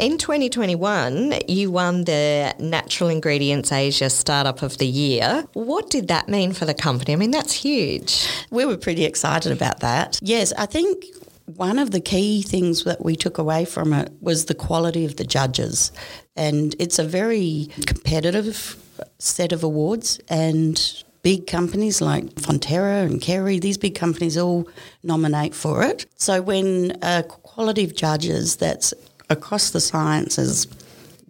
In 0.00 0.16
2021, 0.16 1.40
you 1.46 1.70
won 1.70 2.04
the 2.04 2.54
Natural 2.58 3.10
Ingredients 3.10 3.70
Asia 3.70 4.08
Startup 4.08 4.62
of 4.62 4.78
the 4.78 4.86
Year. 4.86 5.44
What 5.52 5.90
did 5.90 6.08
that 6.08 6.26
mean 6.26 6.54
for 6.54 6.64
the 6.64 6.72
company? 6.72 7.12
I 7.12 7.16
mean, 7.16 7.32
that's 7.32 7.52
huge. 7.52 8.26
We 8.50 8.64
were 8.64 8.78
pretty 8.78 9.04
excited 9.04 9.52
about 9.52 9.80
that. 9.80 10.18
Yes, 10.22 10.54
I 10.56 10.64
think 10.64 11.04
one 11.44 11.78
of 11.78 11.90
the 11.90 12.00
key 12.00 12.40
things 12.40 12.84
that 12.84 13.04
we 13.04 13.14
took 13.14 13.36
away 13.36 13.66
from 13.66 13.92
it 13.92 14.10
was 14.22 14.46
the 14.46 14.54
quality 14.54 15.04
of 15.04 15.16
the 15.16 15.24
judges. 15.24 15.92
And 16.34 16.74
it's 16.78 16.98
a 16.98 17.04
very 17.04 17.68
competitive 17.84 18.82
set 19.18 19.52
of 19.52 19.62
awards 19.62 20.18
and 20.30 20.80
big 21.22 21.46
companies 21.46 22.00
like 22.00 22.24
Fonterra 22.36 23.04
and 23.04 23.20
Kerry, 23.20 23.58
these 23.58 23.76
big 23.76 23.96
companies 23.96 24.38
all 24.38 24.66
nominate 25.02 25.54
for 25.54 25.82
it. 25.82 26.06
So 26.16 26.40
when 26.40 26.96
a 27.02 27.22
quality 27.22 27.84
of 27.84 27.94
judges 27.94 28.56
that's 28.56 28.94
across 29.30 29.70
the 29.70 29.80
sciences 29.80 30.66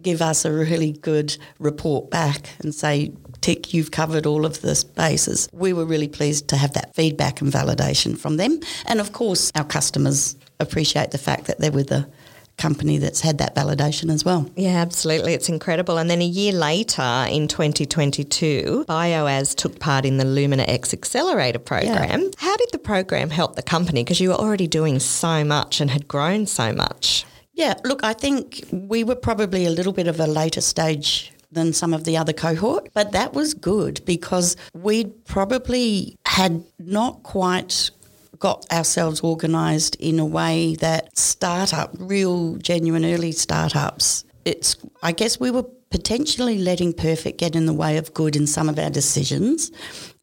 give 0.01 0.21
us 0.21 0.45
a 0.45 0.51
really 0.51 0.93
good 0.93 1.37
report 1.59 2.09
back 2.09 2.49
and 2.59 2.73
say, 2.73 3.11
tick, 3.41 3.73
you've 3.73 3.91
covered 3.91 4.25
all 4.25 4.45
of 4.45 4.61
the 4.61 4.83
bases. 4.95 5.47
We 5.53 5.73
were 5.73 5.85
really 5.85 6.07
pleased 6.07 6.47
to 6.49 6.57
have 6.57 6.73
that 6.73 6.95
feedback 6.95 7.41
and 7.41 7.51
validation 7.51 8.17
from 8.17 8.37
them. 8.37 8.59
And 8.85 8.99
of 8.99 9.13
course, 9.13 9.51
our 9.55 9.63
customers 9.63 10.35
appreciate 10.59 11.11
the 11.11 11.17
fact 11.17 11.45
that 11.45 11.59
they're 11.59 11.71
with 11.71 11.91
a 11.91 12.09
company 12.57 12.97
that's 12.99 13.21
had 13.21 13.39
that 13.39 13.55
validation 13.55 14.13
as 14.13 14.23
well. 14.23 14.47
Yeah, 14.55 14.81
absolutely. 14.81 15.33
It's 15.33 15.49
incredible. 15.49 15.97
And 15.97 16.09
then 16.09 16.21
a 16.21 16.25
year 16.25 16.51
later, 16.51 17.25
in 17.27 17.47
2022, 17.47 18.85
BioAS 18.87 19.55
took 19.55 19.79
part 19.79 20.05
in 20.05 20.17
the 20.17 20.25
Lumina 20.25 20.63
X 20.67 20.93
Accelerator 20.93 21.57
program. 21.57 22.21
Yeah. 22.21 22.29
How 22.37 22.55
did 22.57 22.69
the 22.71 22.77
program 22.77 23.31
help 23.31 23.55
the 23.55 23.63
company? 23.63 24.03
Because 24.03 24.19
you 24.19 24.29
were 24.29 24.35
already 24.35 24.67
doing 24.67 24.99
so 24.99 25.43
much 25.43 25.81
and 25.81 25.89
had 25.89 26.07
grown 26.07 26.45
so 26.45 26.71
much. 26.71 27.25
Yeah, 27.53 27.75
look, 27.83 28.03
I 28.03 28.13
think 28.13 28.63
we 28.71 29.03
were 29.03 29.15
probably 29.15 29.65
a 29.65 29.69
little 29.69 29.93
bit 29.93 30.07
of 30.07 30.19
a 30.19 30.27
later 30.27 30.61
stage 30.61 31.31
than 31.51 31.73
some 31.73 31.93
of 31.93 32.05
the 32.05 32.17
other 32.17 32.33
cohort, 32.33 32.89
but 32.93 33.11
that 33.11 33.33
was 33.33 33.53
good 33.53 34.03
because 34.05 34.55
we'd 34.73 35.25
probably 35.25 36.15
had 36.25 36.63
not 36.79 37.23
quite 37.23 37.91
got 38.39 38.65
ourselves 38.71 39.21
organised 39.21 39.95
in 39.95 40.17
a 40.17 40.25
way 40.25 40.75
that 40.75 41.15
startup, 41.17 41.91
real, 41.99 42.55
genuine 42.55 43.05
early 43.05 43.31
startups, 43.31 44.23
it's, 44.45 44.77
I 45.03 45.11
guess 45.11 45.39
we 45.39 45.51
were 45.51 45.65
potentially 45.91 46.57
letting 46.57 46.93
perfect 46.93 47.37
get 47.37 47.55
in 47.55 47.65
the 47.65 47.73
way 47.73 47.97
of 47.97 48.13
good 48.13 48.35
in 48.35 48.47
some 48.47 48.69
of 48.69 48.79
our 48.79 48.89
decisions. 48.89 49.71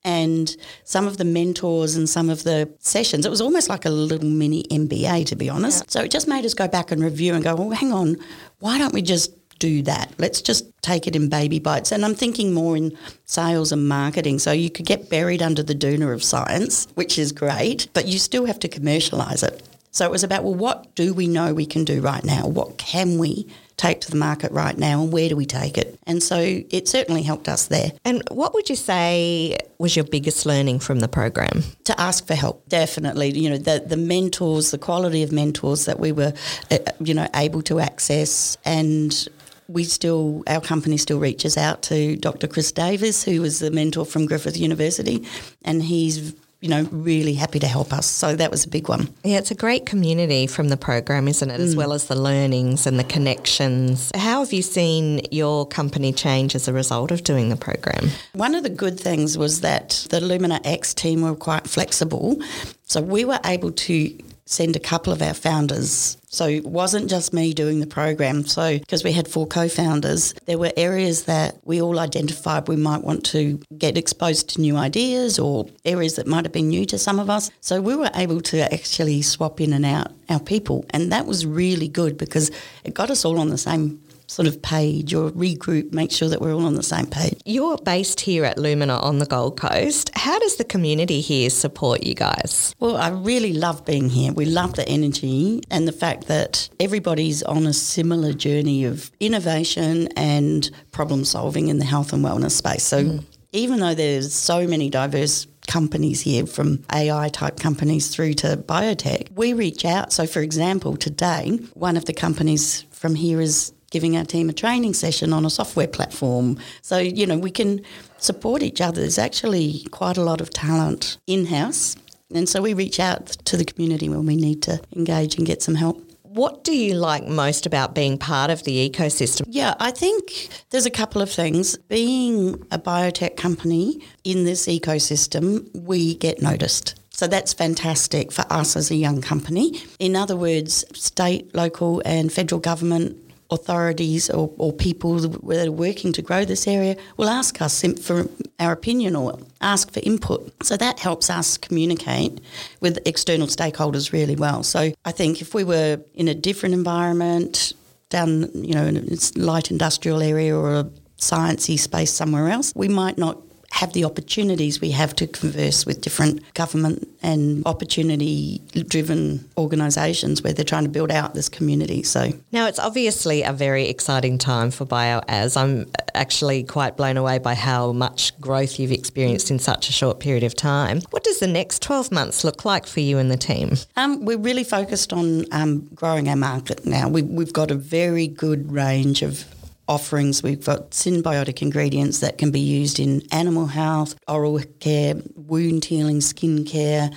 And 0.08 0.56
some 0.84 1.06
of 1.06 1.18
the 1.18 1.24
mentors 1.26 1.94
and 1.94 2.08
some 2.08 2.30
of 2.30 2.42
the 2.42 2.72
sessions, 2.78 3.26
it 3.26 3.28
was 3.28 3.42
almost 3.42 3.68
like 3.68 3.84
a 3.84 3.90
little 3.90 4.26
mini 4.26 4.64
MBA, 4.70 5.26
to 5.26 5.36
be 5.36 5.50
honest. 5.50 5.84
Yeah. 5.84 5.90
So 5.90 6.00
it 6.00 6.10
just 6.10 6.26
made 6.26 6.46
us 6.46 6.54
go 6.54 6.66
back 6.66 6.90
and 6.90 7.04
review 7.04 7.34
and 7.34 7.44
go, 7.44 7.54
well, 7.54 7.70
hang 7.70 7.92
on, 7.92 8.16
why 8.60 8.78
don't 8.78 8.94
we 8.94 9.02
just 9.02 9.34
do 9.58 9.82
that. 9.82 10.10
Let's 10.16 10.40
just 10.40 10.64
take 10.80 11.06
it 11.06 11.14
in 11.14 11.28
baby 11.28 11.58
bites. 11.58 11.92
And 11.92 12.06
I'm 12.06 12.14
thinking 12.14 12.54
more 12.54 12.74
in 12.74 12.96
sales 13.26 13.70
and 13.70 13.86
marketing. 13.86 14.38
So 14.38 14.50
you 14.50 14.70
could 14.70 14.86
get 14.86 15.10
buried 15.10 15.42
under 15.42 15.62
the 15.62 15.74
doona 15.74 16.14
of 16.14 16.24
science, 16.24 16.86
which 16.94 17.18
is 17.18 17.30
great, 17.30 17.88
but 17.92 18.06
you 18.06 18.18
still 18.18 18.46
have 18.46 18.58
to 18.60 18.68
commercialise 18.68 19.46
it. 19.46 19.62
So 19.90 20.06
it 20.06 20.10
was 20.10 20.24
about, 20.24 20.42
well, 20.42 20.54
what 20.54 20.94
do 20.94 21.12
we 21.12 21.26
know 21.26 21.52
we 21.52 21.66
can 21.66 21.84
do 21.84 22.00
right 22.00 22.24
now? 22.24 22.46
What 22.46 22.78
can 22.78 23.18
we 23.18 23.46
take 23.78 24.02
to 24.02 24.10
the 24.10 24.16
market 24.16 24.52
right 24.52 24.76
now 24.76 25.02
and 25.02 25.12
where 25.12 25.28
do 25.28 25.36
we 25.36 25.46
take 25.46 25.78
it? 25.78 25.98
And 26.06 26.22
so 26.22 26.36
it 26.38 26.88
certainly 26.88 27.22
helped 27.22 27.48
us 27.48 27.66
there. 27.66 27.92
And 28.04 28.22
what 28.30 28.52
would 28.52 28.68
you 28.68 28.76
say 28.76 29.56
was 29.78 29.96
your 29.96 30.04
biggest 30.04 30.44
learning 30.44 30.80
from 30.80 31.00
the 31.00 31.08
program? 31.08 31.62
To 31.84 31.98
ask 31.98 32.26
for 32.26 32.34
help, 32.34 32.68
definitely. 32.68 33.30
You 33.30 33.50
know, 33.50 33.58
the, 33.58 33.82
the 33.86 33.96
mentors, 33.96 34.72
the 34.72 34.78
quality 34.78 35.22
of 35.22 35.32
mentors 35.32 35.86
that 35.86 35.98
we 35.98 36.12
were, 36.12 36.34
uh, 36.70 36.78
you 37.00 37.14
know, 37.14 37.28
able 37.34 37.62
to 37.62 37.80
access 37.80 38.58
and 38.64 39.28
we 39.68 39.84
still, 39.84 40.42
our 40.46 40.60
company 40.62 40.96
still 40.96 41.20
reaches 41.20 41.56
out 41.56 41.82
to 41.82 42.16
Dr. 42.16 42.48
Chris 42.48 42.72
Davis, 42.72 43.22
who 43.22 43.42
was 43.42 43.58
the 43.58 43.70
mentor 43.70 44.06
from 44.06 44.26
Griffith 44.26 44.56
University, 44.56 45.26
and 45.62 45.82
he's 45.82 46.34
you 46.60 46.68
know, 46.68 46.88
really 46.90 47.34
happy 47.34 47.60
to 47.60 47.66
help 47.66 47.92
us. 47.92 48.06
So 48.06 48.34
that 48.34 48.50
was 48.50 48.64
a 48.64 48.68
big 48.68 48.88
one. 48.88 49.08
Yeah, 49.22 49.38
it's 49.38 49.52
a 49.52 49.54
great 49.54 49.86
community 49.86 50.48
from 50.48 50.70
the 50.70 50.76
program, 50.76 51.28
isn't 51.28 51.50
it? 51.50 51.60
As 51.60 51.74
mm. 51.74 51.78
well 51.78 51.92
as 51.92 52.08
the 52.08 52.16
learnings 52.16 52.86
and 52.86 52.98
the 52.98 53.04
connections. 53.04 54.10
How 54.16 54.40
have 54.40 54.52
you 54.52 54.62
seen 54.62 55.20
your 55.30 55.66
company 55.66 56.12
change 56.12 56.56
as 56.56 56.66
a 56.66 56.72
result 56.72 57.12
of 57.12 57.22
doing 57.22 57.48
the 57.48 57.56
program? 57.56 58.10
One 58.32 58.56
of 58.56 58.64
the 58.64 58.70
good 58.70 58.98
things 58.98 59.38
was 59.38 59.60
that 59.60 60.06
the 60.10 60.20
Lumina 60.20 60.60
X 60.64 60.94
team 60.94 61.22
were 61.22 61.36
quite 61.36 61.68
flexible. 61.68 62.40
So 62.84 63.02
we 63.02 63.24
were 63.24 63.38
able 63.44 63.70
to 63.70 64.18
send 64.48 64.74
a 64.74 64.80
couple 64.80 65.12
of 65.12 65.20
our 65.20 65.34
founders. 65.34 66.16
So 66.30 66.46
it 66.46 66.64
wasn't 66.64 67.10
just 67.10 67.32
me 67.32 67.52
doing 67.52 67.80
the 67.80 67.86
program. 67.86 68.46
So 68.46 68.78
because 68.78 69.04
we 69.04 69.12
had 69.12 69.28
four 69.28 69.46
co-founders, 69.46 70.34
there 70.46 70.58
were 70.58 70.72
areas 70.76 71.24
that 71.24 71.58
we 71.64 71.80
all 71.82 71.98
identified 71.98 72.66
we 72.66 72.76
might 72.76 73.02
want 73.02 73.24
to 73.26 73.60
get 73.76 73.98
exposed 73.98 74.48
to 74.50 74.60
new 74.60 74.76
ideas 74.76 75.38
or 75.38 75.68
areas 75.84 76.16
that 76.16 76.26
might 76.26 76.44
have 76.44 76.52
been 76.52 76.68
new 76.68 76.86
to 76.86 76.98
some 76.98 77.18
of 77.18 77.28
us. 77.28 77.50
So 77.60 77.80
we 77.80 77.94
were 77.94 78.10
able 78.14 78.40
to 78.42 78.72
actually 78.72 79.22
swap 79.22 79.60
in 79.60 79.72
and 79.72 79.84
out 79.84 80.12
our 80.30 80.40
people. 80.40 80.86
And 80.90 81.12
that 81.12 81.26
was 81.26 81.44
really 81.44 81.88
good 81.88 82.16
because 82.16 82.50
it 82.84 82.94
got 82.94 83.10
us 83.10 83.24
all 83.24 83.38
on 83.38 83.50
the 83.50 83.58
same 83.58 84.02
sort 84.28 84.46
of 84.46 84.62
page 84.62 85.14
or 85.14 85.30
regroup, 85.30 85.92
make 85.92 86.12
sure 86.12 86.28
that 86.28 86.40
we're 86.40 86.54
all 86.54 86.66
on 86.66 86.74
the 86.74 86.82
same 86.82 87.06
page. 87.06 87.40
You're 87.44 87.78
based 87.78 88.20
here 88.20 88.44
at 88.44 88.58
Lumina 88.58 88.96
on 88.98 89.18
the 89.18 89.26
Gold 89.26 89.58
Coast. 89.58 90.10
How 90.14 90.38
does 90.38 90.56
the 90.56 90.64
community 90.64 91.20
here 91.20 91.50
support 91.50 92.04
you 92.04 92.14
guys? 92.14 92.74
Well, 92.78 92.96
I 92.96 93.08
really 93.08 93.54
love 93.54 93.84
being 93.84 94.10
here. 94.10 94.32
We 94.32 94.44
love 94.44 94.74
the 94.74 94.88
energy 94.88 95.62
and 95.70 95.88
the 95.88 95.92
fact 95.92 96.28
that 96.28 96.68
everybody's 96.78 97.42
on 97.42 97.66
a 97.66 97.72
similar 97.72 98.32
journey 98.32 98.84
of 98.84 99.10
innovation 99.18 100.08
and 100.08 100.70
problem 100.92 101.24
solving 101.24 101.68
in 101.68 101.78
the 101.78 101.86
health 101.86 102.12
and 102.12 102.24
wellness 102.24 102.52
space. 102.52 102.84
So 102.84 103.02
mm. 103.02 103.24
even 103.52 103.80
though 103.80 103.94
there's 103.94 104.32
so 104.34 104.66
many 104.66 104.90
diverse 104.90 105.46
companies 105.66 106.20
here, 106.22 106.46
from 106.46 106.82
AI 106.92 107.28
type 107.28 107.60
companies 107.60 108.08
through 108.08 108.34
to 108.34 108.56
biotech, 108.56 109.30
we 109.32 109.52
reach 109.52 109.84
out. 109.84 110.12
So, 110.12 110.26
for 110.26 110.40
example, 110.40 110.96
today, 110.96 111.58
one 111.74 111.96
of 111.96 112.06
the 112.06 112.14
companies 112.14 112.84
from 112.90 113.14
here 113.14 113.40
is 113.40 113.72
giving 113.90 114.16
our 114.16 114.24
team 114.24 114.48
a 114.48 114.52
training 114.52 114.94
session 114.94 115.32
on 115.32 115.44
a 115.44 115.50
software 115.50 115.88
platform. 115.88 116.58
So, 116.82 116.98
you 116.98 117.26
know, 117.26 117.38
we 117.38 117.50
can 117.50 117.80
support 118.18 118.62
each 118.62 118.80
other. 118.80 119.00
There's 119.00 119.18
actually 119.18 119.86
quite 119.90 120.16
a 120.16 120.22
lot 120.22 120.40
of 120.40 120.50
talent 120.50 121.18
in 121.26 121.46
house. 121.46 121.96
And 122.34 122.48
so 122.48 122.60
we 122.60 122.74
reach 122.74 123.00
out 123.00 123.26
to 123.26 123.56
the 123.56 123.64
community 123.64 124.08
when 124.08 124.26
we 124.26 124.36
need 124.36 124.62
to 124.62 124.80
engage 124.94 125.36
and 125.36 125.46
get 125.46 125.62
some 125.62 125.74
help. 125.74 126.04
What 126.22 126.62
do 126.62 126.76
you 126.76 126.94
like 126.94 127.26
most 127.26 127.64
about 127.64 127.94
being 127.94 128.18
part 128.18 128.50
of 128.50 128.64
the 128.64 128.88
ecosystem? 128.88 129.44
Yeah, 129.48 129.74
I 129.80 129.90
think 129.90 130.48
there's 130.70 130.84
a 130.84 130.90
couple 130.90 131.22
of 131.22 131.30
things. 131.30 131.78
Being 131.88 132.66
a 132.70 132.78
biotech 132.78 133.36
company 133.36 134.04
in 134.24 134.44
this 134.44 134.66
ecosystem, 134.66 135.66
we 135.74 136.16
get 136.16 136.42
noticed. 136.42 137.00
So 137.10 137.26
that's 137.26 137.54
fantastic 137.54 138.30
for 138.30 138.44
us 138.50 138.76
as 138.76 138.90
a 138.90 138.94
young 138.94 139.22
company. 139.22 139.80
In 139.98 140.14
other 140.14 140.36
words, 140.36 140.84
state, 140.92 141.52
local, 141.54 142.02
and 142.04 142.30
federal 142.30 142.60
government 142.60 143.16
authorities 143.50 144.28
or, 144.28 144.52
or 144.58 144.72
people 144.72 145.18
that 145.18 145.66
are 145.66 145.72
working 145.72 146.12
to 146.12 146.22
grow 146.22 146.44
this 146.44 146.66
area 146.66 146.96
will 147.16 147.28
ask 147.28 147.60
us 147.62 147.82
for 148.02 148.28
our 148.60 148.72
opinion 148.72 149.16
or 149.16 149.38
ask 149.60 149.90
for 149.92 150.00
input. 150.00 150.52
So 150.62 150.76
that 150.76 150.98
helps 150.98 151.30
us 151.30 151.56
communicate 151.56 152.40
with 152.80 152.98
external 153.06 153.46
stakeholders 153.46 154.12
really 154.12 154.36
well. 154.36 154.62
So 154.62 154.92
I 155.04 155.12
think 155.12 155.40
if 155.40 155.54
we 155.54 155.64
were 155.64 156.00
in 156.14 156.28
a 156.28 156.34
different 156.34 156.74
environment, 156.74 157.72
down 158.10 158.48
you 158.54 158.74
know 158.74 158.86
in 158.86 158.96
a 158.96 159.38
light 159.38 159.70
industrial 159.70 160.22
area 160.22 160.56
or 160.56 160.74
a 160.74 160.90
sciencey 161.18 161.78
space 161.78 162.12
somewhere 162.12 162.48
else, 162.48 162.72
we 162.74 162.88
might 162.88 163.18
not 163.18 163.38
have 163.72 163.92
the 163.92 164.04
opportunities 164.04 164.80
we 164.80 164.90
have 164.90 165.14
to 165.16 165.26
converse 165.26 165.84
with 165.84 166.00
different 166.00 166.42
government 166.54 167.06
and 167.22 167.64
opportunity 167.66 168.60
driven 168.88 169.48
organisations 169.56 170.42
where 170.42 170.52
they're 170.52 170.64
trying 170.64 170.84
to 170.84 170.90
build 170.90 171.10
out 171.10 171.34
this 171.34 171.48
community. 171.48 172.02
So 172.02 172.32
now 172.50 172.66
it's 172.66 172.78
obviously 172.78 173.42
a 173.42 173.52
very 173.52 173.88
exciting 173.88 174.38
time 174.38 174.70
for 174.70 174.86
BioAS. 174.86 175.56
I'm 175.56 175.90
actually 176.14 176.64
quite 176.64 176.96
blown 176.96 177.16
away 177.16 177.38
by 177.38 177.54
how 177.54 177.92
much 177.92 178.38
growth 178.40 178.78
you've 178.78 178.92
experienced 178.92 179.50
in 179.50 179.58
such 179.58 179.88
a 179.88 179.92
short 179.92 180.18
period 180.18 180.44
of 180.44 180.54
time. 180.54 181.02
What 181.10 181.24
does 181.24 181.38
the 181.38 181.46
next 181.46 181.82
12 181.82 182.10
months 182.10 182.44
look 182.44 182.64
like 182.64 182.86
for 182.86 183.00
you 183.00 183.18
and 183.18 183.30
the 183.30 183.36
team? 183.36 183.74
Um, 183.96 184.24
we're 184.24 184.38
really 184.38 184.64
focused 184.64 185.12
on 185.12 185.44
um, 185.52 185.88
growing 185.94 186.28
our 186.28 186.36
market 186.36 186.86
now. 186.86 187.08
We, 187.08 187.22
we've 187.22 187.52
got 187.52 187.70
a 187.70 187.74
very 187.74 188.26
good 188.26 188.72
range 188.72 189.22
of 189.22 189.44
offerings. 189.88 190.42
We've 190.42 190.64
got 190.64 190.90
synbiotic 190.90 191.62
ingredients 191.62 192.20
that 192.20 192.38
can 192.38 192.50
be 192.50 192.60
used 192.60 193.00
in 193.00 193.22
animal 193.32 193.66
health, 193.66 194.14
oral 194.28 194.60
care, 194.80 195.14
wound 195.34 195.84
healing, 195.84 196.20
skin 196.20 196.64
care, 196.64 197.10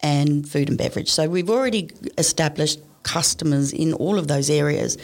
and 0.00 0.48
food 0.48 0.68
and 0.68 0.76
beverage. 0.76 1.10
So 1.10 1.28
we've 1.28 1.50
already 1.50 1.90
established 2.18 2.80
customers 3.02 3.72
in 3.72 3.94
all 3.94 4.18
of 4.18 4.28
those 4.28 4.50
areas. 4.50 4.98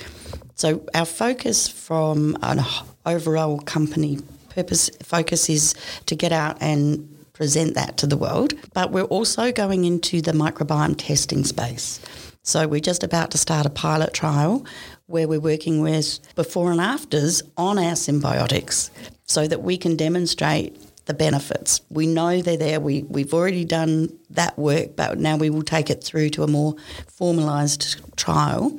So 0.57 0.85
our 0.95 1.07
focus 1.07 1.69
from 1.69 2.37
an 2.43 2.61
overall 3.07 3.61
company 3.61 4.19
purpose 4.51 4.89
focus 5.03 5.51
is 5.51 5.75
to 6.07 6.15
get 6.15 6.31
out 6.31 6.57
and 6.61 7.09
present 7.33 7.75
that 7.75 7.97
to 7.99 8.07
the 8.07 8.17
world. 8.17 8.55
But 8.73 8.93
we're 8.93 9.03
also 9.03 9.51
going 9.51 9.85
into 9.85 10.21
the 10.21 10.33
microbiome 10.33 10.95
testing 10.97 11.45
space. 11.45 12.01
So 12.43 12.69
we're 12.69 12.81
just 12.81 13.03
about 13.03 13.31
to 13.33 13.39
start 13.39 13.67
a 13.67 13.71
pilot 13.71 14.13
trial 14.13 14.65
where 15.07 15.29
we're 15.29 15.41
working 15.41 15.81
with 15.81 16.19
before 16.35 16.73
and 16.73 16.81
afters 16.81 17.43
on 17.57 17.79
our 17.79 17.93
synbiotics 17.93 18.91
so 19.27 19.47
that 19.47 19.63
we 19.63 19.77
can 19.77 19.97
demonstrate 19.97 20.77
the 21.07 21.15
benefits. 21.15 21.83
We 21.91 22.07
know 22.07 22.41
they're 22.41 22.57
there. 22.57 22.81
We, 22.81 23.03
we've 23.03 23.35
already 23.35 23.65
done 23.65 24.09
that 24.31 24.59
work, 24.59 24.97
but 24.97 25.19
now 25.19 25.37
we 25.37 25.51
will 25.51 25.63
take 25.63 25.91
it 25.91 26.03
through 26.03 26.31
to 26.31 26.43
a 26.43 26.47
more 26.47 26.75
formalised 27.07 28.17
trial. 28.17 28.79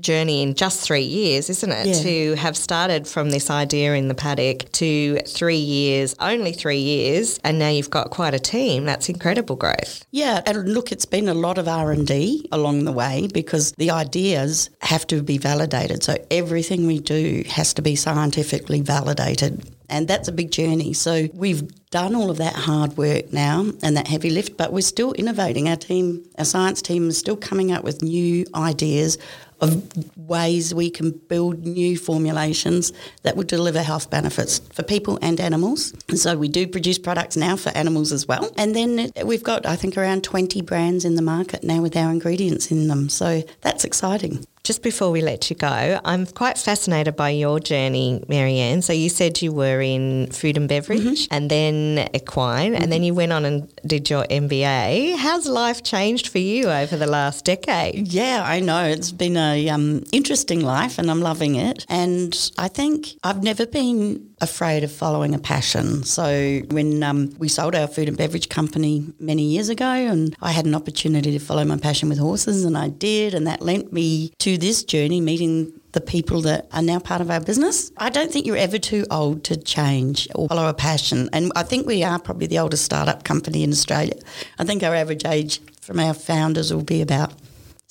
journey 0.01 0.41
in 0.41 0.55
just 0.55 0.81
three 0.81 1.01
years, 1.01 1.49
isn't 1.49 1.71
it? 1.71 1.87
Yeah. 1.87 1.93
To 1.93 2.35
have 2.35 2.57
started 2.57 3.07
from 3.07 3.31
this 3.31 3.49
idea 3.49 3.93
in 3.93 4.07
the 4.07 4.15
paddock 4.15 4.71
to 4.73 5.19
three 5.27 5.55
years, 5.57 6.15
only 6.19 6.53
three 6.53 6.79
years, 6.79 7.39
and 7.43 7.59
now 7.59 7.69
you've 7.69 7.89
got 7.89 8.09
quite 8.09 8.33
a 8.33 8.39
team. 8.39 8.85
That's 8.85 9.09
incredible 9.09 9.55
growth. 9.55 10.05
Yeah, 10.11 10.41
and 10.45 10.73
look, 10.73 10.91
it's 10.91 11.05
been 11.05 11.29
a 11.29 11.33
lot 11.33 11.57
of 11.57 11.67
R 11.67 11.91
and 11.91 12.05
D 12.05 12.47
along 12.51 12.85
the 12.85 12.91
way 12.91 13.29
because 13.33 13.71
the 13.73 13.91
ideas 13.91 14.69
have 14.81 15.07
to 15.07 15.21
be 15.21 15.37
validated. 15.37 16.03
So 16.03 16.15
everything 16.29 16.87
we 16.87 16.99
do 16.99 17.43
has 17.49 17.73
to 17.75 17.81
be 17.81 17.95
scientifically 17.95 18.81
validated 18.81 19.65
and 19.91 20.07
that's 20.07 20.29
a 20.29 20.31
big 20.31 20.51
journey. 20.51 20.93
So 20.93 21.27
we've 21.33 21.69
done 21.91 22.15
all 22.15 22.31
of 22.31 22.37
that 22.37 22.53
hard 22.53 22.97
work 22.97 23.33
now 23.33 23.65
and 23.83 23.97
that 23.97 24.07
heavy 24.07 24.29
lift, 24.29 24.55
but 24.55 24.71
we're 24.71 24.81
still 24.81 25.11
innovating. 25.13 25.67
Our 25.67 25.75
team, 25.75 26.25
our 26.37 26.45
science 26.45 26.81
team, 26.81 27.09
is 27.09 27.17
still 27.17 27.35
coming 27.35 27.73
up 27.73 27.83
with 27.83 28.01
new 28.01 28.45
ideas 28.55 29.17
of 29.61 30.17
ways 30.17 30.73
we 30.73 30.89
can 30.89 31.11
build 31.11 31.65
new 31.65 31.97
formulations 31.97 32.91
that 33.23 33.35
will 33.35 33.43
deliver 33.43 33.81
health 33.81 34.09
benefits 34.09 34.59
for 34.73 34.83
people 34.83 35.19
and 35.21 35.39
animals. 35.39 35.93
So 36.15 36.35
we 36.37 36.47
do 36.47 36.67
produce 36.67 36.97
products 36.97 37.37
now 37.37 37.55
for 37.55 37.69
animals 37.69 38.11
as 38.11 38.27
well. 38.27 38.51
And 38.57 38.75
then 38.75 39.11
we've 39.23 39.43
got, 39.43 39.65
I 39.65 39.75
think, 39.75 39.97
around 39.97 40.23
20 40.23 40.61
brands 40.61 41.05
in 41.05 41.15
the 41.15 41.21
market 41.21 41.63
now 41.63 41.81
with 41.81 41.95
our 41.95 42.11
ingredients 42.11 42.71
in 42.71 42.87
them. 42.87 43.09
So 43.09 43.43
that's 43.61 43.85
exciting. 43.85 44.45
Just 44.63 44.83
before 44.83 45.09
we 45.09 45.21
let 45.21 45.49
you 45.49 45.55
go, 45.55 45.99
I'm 46.05 46.27
quite 46.27 46.57
fascinated 46.57 47.15
by 47.15 47.29
your 47.29 47.59
journey, 47.59 48.23
Maryann. 48.27 48.83
So 48.83 48.93
you 48.93 49.09
said 49.09 49.41
you 49.41 49.51
were 49.51 49.81
in 49.81 50.27
food 50.31 50.55
and 50.55 50.69
beverage 50.69 51.01
mm-hmm. 51.01 51.33
and 51.33 51.49
then 51.49 52.09
equine, 52.13 52.73
mm-hmm. 52.73 52.83
and 52.83 52.91
then 52.91 52.99
mm-hmm. 52.99 53.05
you 53.05 53.13
went 53.15 53.33
on 53.33 53.45
and 53.45 53.73
did 53.87 54.09
your 54.09 54.23
MBA. 54.25 55.17
How's 55.17 55.47
life 55.47 55.81
changed 55.81 56.27
for 56.27 56.37
you 56.37 56.69
over 56.69 56.95
the 56.95 57.07
last 57.07 57.43
decade? 57.45 58.07
Yeah, 58.07 58.43
I 58.45 58.59
know. 58.59 58.85
It's 58.85 59.11
been 59.11 59.35
a 59.35 59.67
um, 59.69 60.03
interesting 60.11 60.61
life 60.61 60.99
and 60.99 61.09
I'm 61.09 61.21
loving 61.21 61.55
it. 61.55 61.85
And 61.89 62.37
I 62.57 62.67
think 62.67 63.15
I've 63.23 63.41
never 63.41 63.65
been 63.65 64.30
afraid 64.41 64.83
of 64.83 64.91
following 64.91 65.33
a 65.33 65.39
passion. 65.39 66.03
So 66.03 66.61
when 66.71 67.03
um, 67.03 67.33
we 67.37 67.47
sold 67.47 67.75
our 67.75 67.87
food 67.87 68.07
and 68.07 68.17
beverage 68.17 68.49
company 68.49 69.05
many 69.19 69.43
years 69.43 69.69
ago 69.69 69.85
and 69.85 70.35
I 70.41 70.51
had 70.51 70.65
an 70.65 70.75
opportunity 70.75 71.31
to 71.31 71.39
follow 71.39 71.63
my 71.63 71.77
passion 71.77 72.09
with 72.09 72.17
horses 72.17 72.65
and 72.65 72.77
I 72.77 72.89
did 72.89 73.33
and 73.33 73.47
that 73.47 73.61
lent 73.61 73.93
me 73.93 74.33
to 74.39 74.57
this 74.57 74.83
journey, 74.83 75.21
meeting 75.21 75.71
the 75.91 76.01
people 76.01 76.41
that 76.41 76.67
are 76.71 76.81
now 76.81 76.99
part 76.99 77.21
of 77.21 77.29
our 77.29 77.39
business. 77.41 77.91
I 77.97 78.09
don't 78.09 78.31
think 78.31 78.45
you're 78.45 78.57
ever 78.57 78.77
too 78.77 79.05
old 79.11 79.43
to 79.45 79.57
change 79.57 80.27
or 80.35 80.47
follow 80.47 80.67
a 80.67 80.73
passion. 80.73 81.29
And 81.33 81.51
I 81.55 81.63
think 81.63 81.85
we 81.85 82.03
are 82.03 82.17
probably 82.17 82.47
the 82.47 82.59
oldest 82.59 82.85
startup 82.85 83.23
company 83.23 83.63
in 83.63 83.71
Australia. 83.71 84.15
I 84.57 84.63
think 84.63 84.83
our 84.83 84.95
average 84.95 85.25
age 85.25 85.61
from 85.81 85.99
our 85.99 86.13
founders 86.13 86.73
will 86.73 86.83
be 86.83 87.01
about 87.01 87.33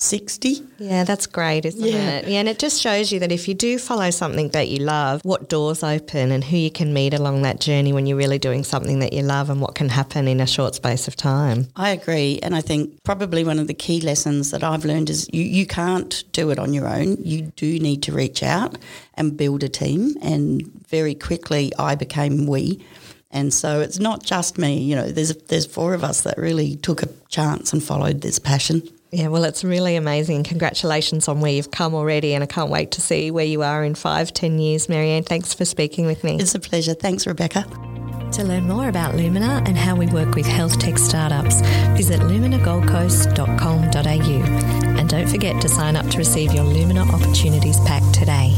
60. 0.02 0.62
Yeah, 0.78 1.04
that's 1.04 1.26
great, 1.26 1.66
isn't 1.66 1.84
yeah. 1.84 2.18
it? 2.18 2.28
Yeah, 2.28 2.40
and 2.40 2.48
it 2.48 2.58
just 2.58 2.80
shows 2.80 3.12
you 3.12 3.20
that 3.20 3.30
if 3.30 3.46
you 3.46 3.54
do 3.54 3.78
follow 3.78 4.10
something 4.10 4.48
that 4.50 4.68
you 4.68 4.78
love, 4.78 5.20
what 5.24 5.50
doors 5.50 5.82
open 5.82 6.32
and 6.32 6.42
who 6.42 6.56
you 6.56 6.70
can 6.70 6.94
meet 6.94 7.12
along 7.12 7.42
that 7.42 7.60
journey 7.60 7.92
when 7.92 8.06
you're 8.06 8.16
really 8.16 8.38
doing 8.38 8.64
something 8.64 9.00
that 9.00 9.12
you 9.12 9.22
love 9.22 9.50
and 9.50 9.60
what 9.60 9.74
can 9.74 9.90
happen 9.90 10.26
in 10.26 10.40
a 10.40 10.46
short 10.46 10.74
space 10.74 11.06
of 11.06 11.16
time. 11.16 11.68
I 11.76 11.90
agree. 11.90 12.40
And 12.42 12.56
I 12.56 12.62
think 12.62 13.02
probably 13.04 13.44
one 13.44 13.58
of 13.58 13.66
the 13.66 13.74
key 13.74 14.00
lessons 14.00 14.50
that 14.52 14.64
I've 14.64 14.86
learned 14.86 15.10
is 15.10 15.28
you, 15.34 15.42
you 15.42 15.66
can't 15.66 16.24
do 16.32 16.50
it 16.50 16.58
on 16.58 16.72
your 16.72 16.88
own. 16.88 17.18
You 17.20 17.52
do 17.56 17.78
need 17.78 18.02
to 18.04 18.12
reach 18.12 18.42
out 18.42 18.78
and 19.14 19.36
build 19.36 19.62
a 19.62 19.68
team. 19.68 20.14
And 20.22 20.62
very 20.88 21.14
quickly, 21.14 21.72
I 21.78 21.94
became 21.94 22.46
we. 22.46 22.82
And 23.30 23.52
so 23.52 23.80
it's 23.80 23.98
not 23.98 24.24
just 24.24 24.58
me, 24.58 24.80
you 24.80 24.96
know, 24.96 25.08
there's 25.08 25.36
there's 25.36 25.66
four 25.66 25.94
of 25.94 26.02
us 26.02 26.22
that 26.22 26.36
really 26.36 26.74
took 26.76 27.02
a 27.02 27.08
chance 27.28 27.72
and 27.72 27.82
followed 27.82 28.22
this 28.22 28.40
passion. 28.40 28.82
Yeah, 29.12 29.26
well, 29.26 29.44
it's 29.44 29.64
really 29.64 29.96
amazing. 29.96 30.44
Congratulations 30.44 31.26
on 31.26 31.40
where 31.40 31.50
you've 31.50 31.72
come 31.72 31.94
already, 31.94 32.32
and 32.34 32.44
I 32.44 32.46
can't 32.46 32.70
wait 32.70 32.92
to 32.92 33.00
see 33.00 33.32
where 33.32 33.44
you 33.44 33.62
are 33.62 33.82
in 33.82 33.96
five, 33.96 34.32
ten 34.32 34.60
years. 34.60 34.86
Maryann, 34.86 35.26
thanks 35.26 35.52
for 35.52 35.64
speaking 35.64 36.06
with 36.06 36.22
me. 36.22 36.36
It's 36.38 36.54
a 36.54 36.60
pleasure. 36.60 36.94
Thanks, 36.94 37.26
Rebecca. 37.26 37.66
To 38.32 38.44
learn 38.44 38.68
more 38.68 38.88
about 38.88 39.16
Lumina 39.16 39.64
and 39.66 39.76
how 39.76 39.96
we 39.96 40.06
work 40.06 40.36
with 40.36 40.46
health 40.46 40.78
tech 40.78 40.98
startups, 40.98 41.60
visit 41.96 42.20
luminagoldcoast.com.au. 42.20 44.98
And 44.98 45.08
don't 45.08 45.28
forget 45.28 45.60
to 45.62 45.68
sign 45.68 45.96
up 45.96 46.06
to 46.10 46.18
receive 46.18 46.52
your 46.52 46.62
Lumina 46.62 47.02
Opportunities 47.12 47.80
Pack 47.80 48.04
today. 48.12 48.54